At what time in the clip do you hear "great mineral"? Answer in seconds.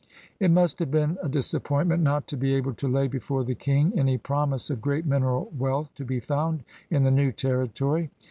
4.81-5.53